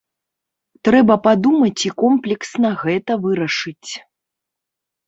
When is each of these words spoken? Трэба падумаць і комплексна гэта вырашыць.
Трэба 0.87 1.17
падумаць 1.27 1.81
і 1.91 1.93
комплексна 2.05 2.69
гэта 2.83 3.11
вырашыць. 3.29 3.89